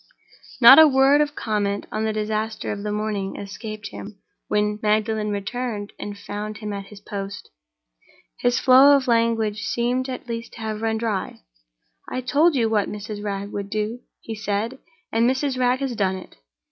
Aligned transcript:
Not 0.59 0.79
a 0.79 0.87
word 0.87 1.21
of 1.21 1.35
comment 1.35 1.85
on 1.91 2.05
the 2.05 2.11
disaster 2.11 2.71
of 2.71 2.81
the 2.81 2.91
morning 2.91 3.35
escaped 3.35 3.89
him 3.89 4.17
when 4.47 4.79
Magdalen 4.81 5.29
returned 5.29 5.93
and 5.99 6.17
found 6.17 6.57
him 6.57 6.73
at 6.73 6.87
his 6.87 6.99
post. 6.99 7.51
His 8.39 8.59
flow 8.59 8.95
of 8.95 9.07
language 9.07 9.61
seemed 9.61 10.09
at 10.09 10.27
last 10.27 10.53
to 10.53 10.61
have 10.61 10.81
run 10.81 10.97
dry. 10.97 11.41
"I 12.09 12.21
told 12.21 12.55
you 12.55 12.67
what 12.67 12.89
Mrs. 12.89 13.23
Wragge 13.23 13.51
would 13.51 13.69
do," 13.69 13.99
he 14.21 14.33
said, 14.33 14.79
"and 15.11 15.29
Mrs. 15.29 15.59
Wragge 15.59 15.81
has 15.81 15.95
done 15.95 16.15
it." 16.15 16.35